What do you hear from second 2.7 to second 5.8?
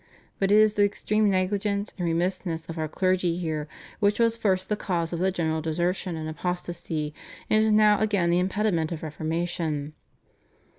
our clergy here which was first the cause of the general